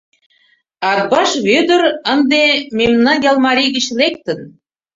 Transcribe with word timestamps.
Атбаш 0.89 1.29
Вӧдыр 1.45 1.81
ынде 2.13 2.43
мемнан 2.77 3.17
ял 3.29 3.37
марий 3.45 3.71
гыч 3.75 3.85
лектын. 3.99 4.39